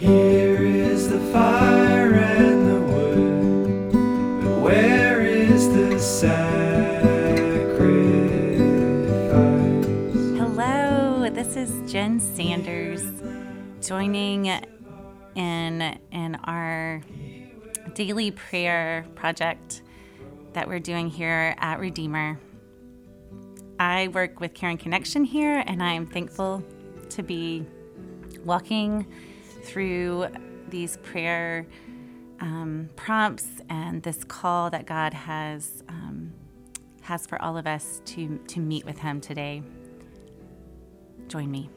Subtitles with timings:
[0.00, 3.92] Here is the fire and the wood,
[4.42, 7.78] but where is the sacrifice?
[10.38, 13.02] Hello, this is Jen Sanders
[13.86, 14.46] joining
[15.34, 17.02] in in our
[17.92, 19.82] daily prayer project
[20.54, 22.40] that we're doing here at Redeemer.
[23.78, 26.64] I work with Karen Connection here, and I am thankful
[27.10, 27.66] to be
[28.46, 29.06] walking
[29.62, 30.28] through
[30.68, 31.66] these prayer
[32.40, 36.32] um, prompts and this call that God has um,
[37.02, 39.62] has for all of us to to meet with Him today.
[41.28, 41.70] Join me.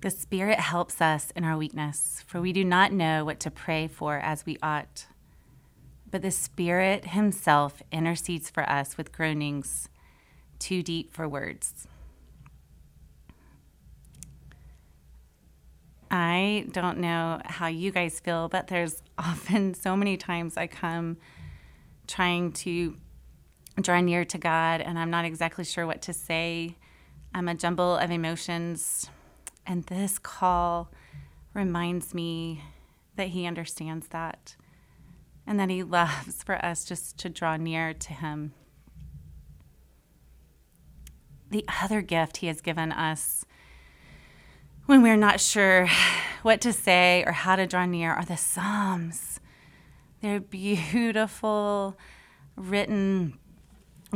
[0.00, 3.88] The Spirit helps us in our weakness, for we do not know what to pray
[3.88, 5.06] for as we ought.
[6.10, 9.88] But the Spirit Himself intercedes for us with groanings
[10.64, 11.86] too deep for words.
[16.10, 21.18] I don't know how you guys feel, but there's often so many times I come
[22.06, 22.96] trying to
[23.78, 26.76] draw near to God and I'm not exactly sure what to say.
[27.34, 29.10] I'm a jumble of emotions.
[29.66, 30.90] And this call
[31.52, 32.62] reminds me
[33.16, 34.56] that He understands that
[35.46, 38.54] and that He loves for us just to draw near to Him.
[41.54, 43.44] The other gift He has given us
[44.86, 45.88] when we're not sure
[46.42, 49.38] what to say or how to draw near are the Psalms.
[50.20, 51.96] They're beautiful,
[52.56, 53.38] written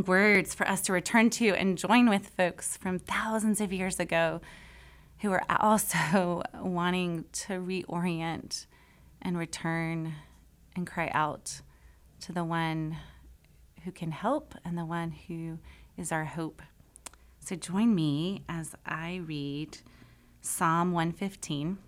[0.05, 4.41] words for us to return to and join with folks from thousands of years ago
[5.21, 8.67] who are also wanting to reorient
[9.23, 10.17] and return
[10.75, 11.61] and cry out
[12.23, 12.97] to the one
[13.85, 15.61] who can help and the one who
[15.97, 16.63] is our hope.
[17.49, 19.79] So join me as I read
[20.43, 21.79] Psalm 115.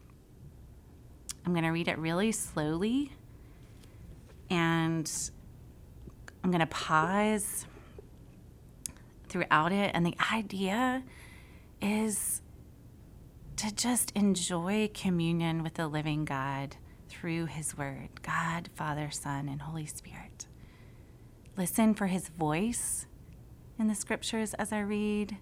[1.45, 3.13] I'm going to read it really slowly
[4.49, 5.31] and
[6.43, 7.67] I'm going to pause
[9.29, 9.91] throughout it.
[9.93, 11.03] And the idea
[11.83, 12.41] is
[13.57, 16.77] to just enjoy communion with the living God
[17.11, 20.47] through His Word God, Father, Son, and Holy Spirit.
[21.59, 23.05] Listen for His voice
[23.79, 25.37] in the scriptures as I read.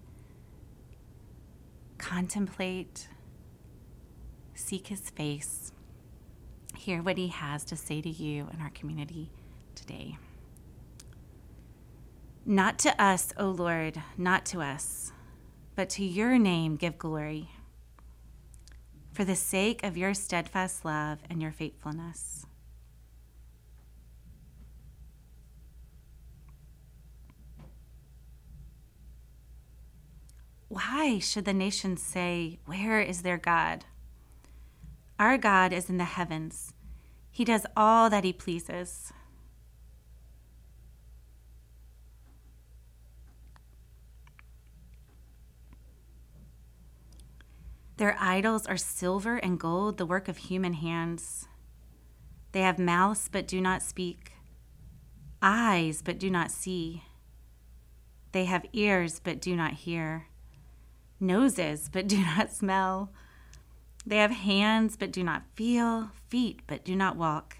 [1.99, 3.07] Contemplate,
[4.55, 5.71] seek His face,
[6.75, 9.29] hear what He has to say to you and our community
[9.75, 10.17] today.
[12.45, 15.11] Not to us, O Lord, not to us,
[15.75, 17.51] but to your name give glory
[19.13, 22.45] for the sake of your steadfast love and your faithfulness.
[30.79, 33.83] Why should the nations say, Where is their God?
[35.19, 36.73] Our God is in the heavens.
[37.29, 39.11] He does all that he pleases.
[47.97, 51.49] Their idols are silver and gold, the work of human hands.
[52.53, 54.31] They have mouths but do not speak,
[55.41, 57.03] eyes but do not see.
[58.31, 60.27] They have ears but do not hear,
[61.19, 63.11] noses but do not smell.
[64.05, 67.57] They have hands but do not feel, feet but do not walk,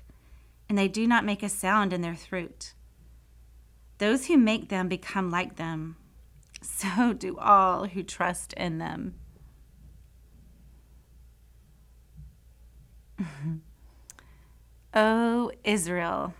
[0.67, 2.73] and they do not make a sound in their throat.
[3.97, 5.97] Those who make them become like them,
[6.61, 9.15] so do all who trust in them.
[14.91, 16.33] O Israel,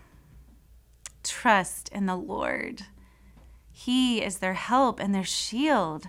[1.22, 2.82] trust in the Lord.
[3.70, 6.08] He is their help and their shield.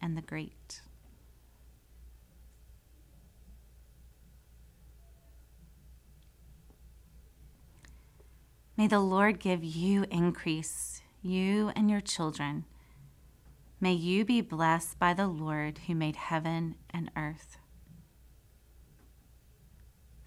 [0.00, 0.80] and the great.
[8.76, 12.64] May the Lord give you increase, you and your children.
[13.78, 17.58] May you be blessed by the Lord who made heaven and earth.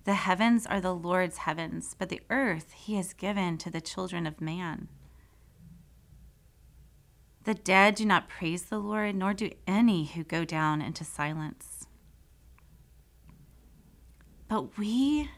[0.06, 4.28] The heavens are the Lord's heavens, but the earth he has given to the children
[4.28, 4.90] of man.
[7.44, 11.88] The dead do not praise the Lord, nor do any who go down into silence.
[14.48, 15.30] But we,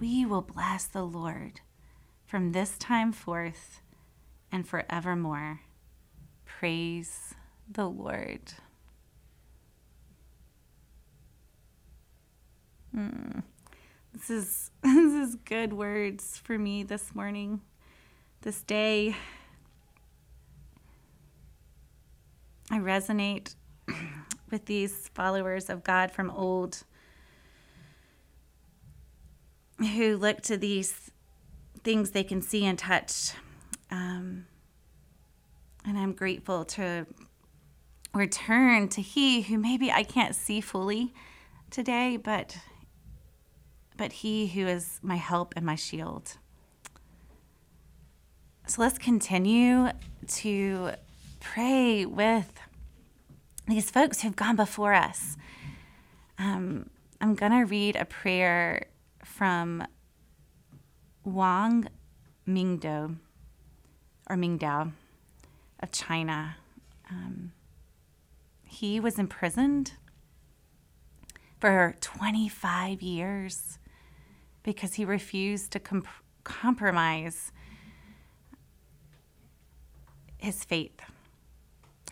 [0.00, 1.60] we will bless the Lord
[2.26, 3.80] from this time forth
[4.50, 5.60] and forevermore.
[6.44, 7.34] Praise
[7.70, 8.54] the Lord.
[12.92, 13.40] Hmm.
[14.12, 17.60] This is this is good words for me this morning,
[18.42, 19.16] this day.
[22.70, 23.54] I resonate
[24.50, 26.84] with these followers of God from old
[29.78, 31.10] who look to these
[31.82, 33.32] things they can see and touch.
[33.90, 34.46] Um,
[35.84, 37.06] and I'm grateful to
[38.14, 41.12] return to He who maybe I can't see fully
[41.70, 42.56] today, but
[43.96, 46.38] but He who is my help and my shield.
[48.66, 49.90] So let's continue
[50.26, 50.92] to
[51.44, 52.58] pray with
[53.68, 55.36] these folks who've gone before us.
[56.38, 58.86] Um, I'm going to read a prayer
[59.22, 59.86] from
[61.22, 61.86] Wang
[62.48, 63.16] Mingdao
[64.28, 64.92] or Mingdao
[65.80, 66.56] of China.
[67.10, 67.52] Um,
[68.66, 69.92] he was imprisoned
[71.60, 73.78] for 25 years
[74.62, 76.08] because he refused to comp-
[76.42, 77.52] compromise
[80.38, 81.00] his faith.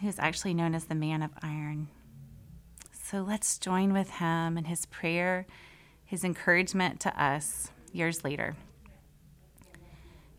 [0.04, 1.88] Was actually known as the man of iron.
[3.04, 5.46] So let's join with him in his prayer,
[6.04, 8.56] his encouragement to us years later.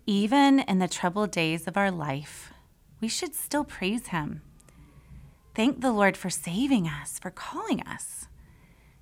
[0.06, 2.52] Even in the troubled days of our life,
[3.00, 4.42] we should still praise him.
[5.56, 8.28] Thank the Lord for saving us, for calling us.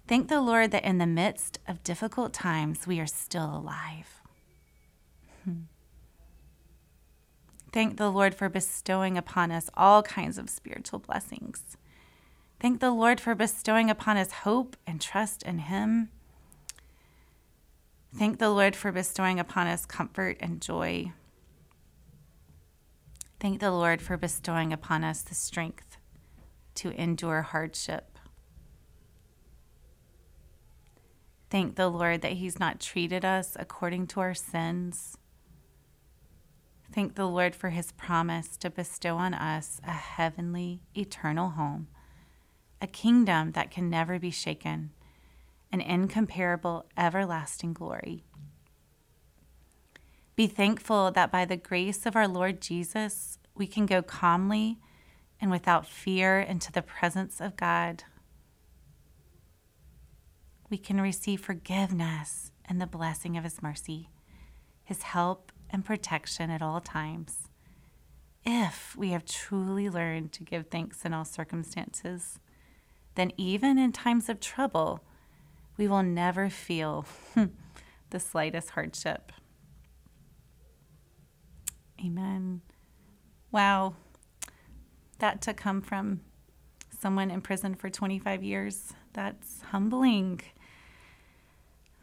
[0.07, 4.21] Thank the Lord that in the midst of difficult times, we are still alive.
[5.43, 5.61] Hmm.
[7.71, 11.77] Thank the Lord for bestowing upon us all kinds of spiritual blessings.
[12.59, 16.09] Thank the Lord for bestowing upon us hope and trust in Him.
[18.13, 21.13] Thank the Lord for bestowing upon us comfort and joy.
[23.39, 25.97] Thank the Lord for bestowing upon us the strength
[26.75, 28.17] to endure hardship.
[31.49, 35.17] Thank the Lord that He's not treated us according to our sins
[36.93, 41.87] Thank the Lord for his promise to bestow on us a heavenly, eternal home,
[42.81, 44.91] a kingdom that can never be shaken,
[45.71, 48.25] an incomparable, everlasting glory.
[50.35, 54.77] Be thankful that by the grace of our Lord Jesus, we can go calmly
[55.39, 58.03] and without fear into the presence of God.
[60.69, 64.09] We can receive forgiveness and the blessing of His mercy,
[64.83, 67.49] His help, and protection at all times.
[68.45, 72.39] If we have truly learned to give thanks in all circumstances,
[73.15, 75.01] then even in times of trouble,
[75.77, 77.05] we will never feel
[78.09, 79.31] the slightest hardship.
[82.03, 82.61] Amen.
[83.51, 83.95] Wow.
[85.19, 86.21] That to come from
[86.99, 90.41] someone in prison for 25 years, that's humbling.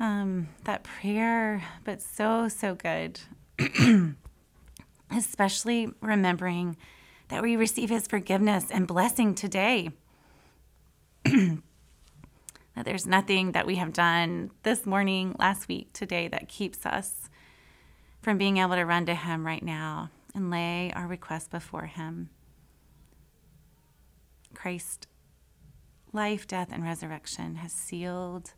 [0.00, 3.20] Um, that prayer, but so, so good.
[5.10, 6.76] especially remembering
[7.28, 9.90] that we receive His forgiveness and blessing today.
[11.24, 17.28] that there's nothing that we have done this morning, last week, today that keeps us
[18.22, 22.30] from being able to run to Him right now and lay our request before Him.
[24.54, 25.06] Christ,
[26.12, 28.54] life, death, and resurrection has sealed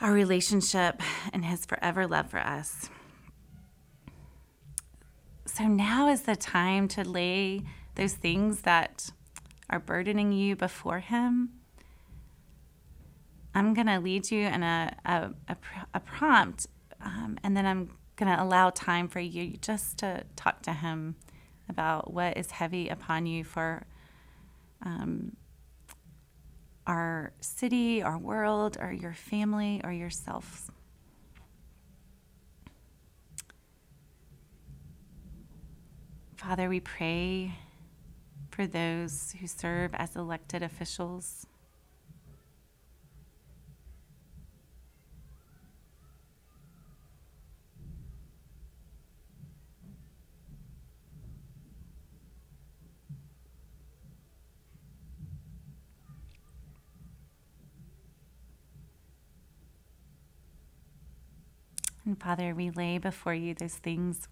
[0.00, 1.02] our relationship
[1.32, 2.88] and His forever love for us.
[5.58, 7.62] So now is the time to lay
[7.96, 9.10] those things that
[9.68, 11.48] are burdening you before Him.
[13.56, 15.56] I'm going to lead you in a, a, a,
[15.94, 16.68] a prompt,
[17.00, 21.16] um, and then I'm going to allow time for you just to talk to Him
[21.68, 23.84] about what is heavy upon you for
[24.82, 25.36] um,
[26.86, 30.70] our city, our world, or your family, or yourself.
[36.38, 37.52] Father, we pray
[38.52, 41.48] for those who serve as elected officials.
[62.04, 64.28] And Father, we lay before you those things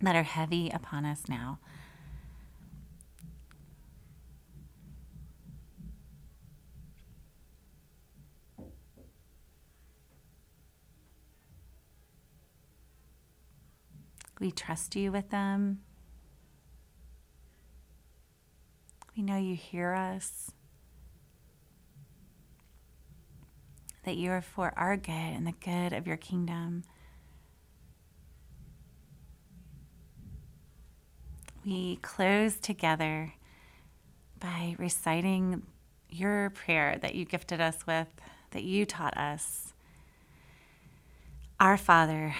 [0.00, 1.58] that are heavy upon us now.
[14.40, 15.80] We trust you with them.
[19.14, 20.50] We know you hear us,
[24.04, 26.84] that you are for our good and the good of your kingdom.
[31.64, 33.34] We close together
[34.38, 35.62] by reciting
[36.08, 38.08] your prayer that you gifted us with,
[38.52, 39.74] that you taught us.
[41.58, 42.34] Our Father,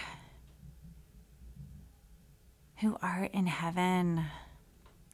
[2.77, 4.25] who art in heaven,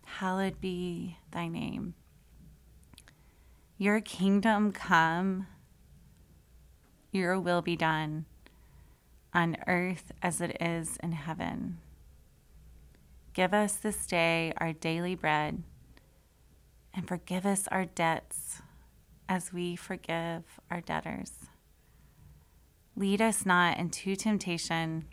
[0.04, 1.94] hallowed be thy name.
[3.76, 5.48] Your kingdom come,
[7.10, 8.26] your will be done
[9.34, 11.78] on earth as it is in heaven.
[13.36, 15.62] Give us this day our daily bread
[16.94, 18.62] and forgive us our debts
[19.28, 21.32] as we forgive our debtors.
[22.96, 25.04] Lead us not into temptation,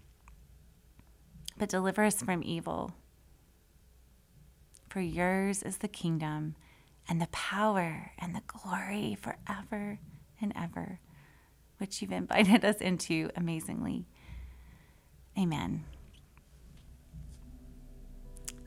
[1.58, 2.94] but deliver us from evil.
[4.88, 6.56] For yours is the kingdom
[7.10, 10.00] and the power and the glory forever
[10.40, 11.02] and ever,
[11.78, 14.06] which you've invited us into amazingly.
[15.38, 15.84] Amen.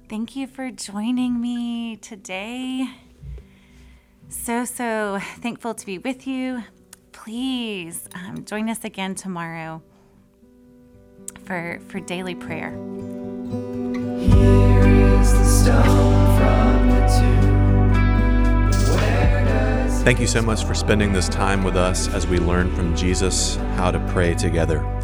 [0.08, 2.88] Thank you for joining me today.
[4.28, 6.62] So, so thankful to be with you.
[7.10, 9.82] Please um, join us again tomorrow
[11.44, 12.70] for, for daily prayer.
[20.04, 23.56] Thank you so much for spending this time with us as we learn from Jesus
[23.74, 24.95] how to pray together.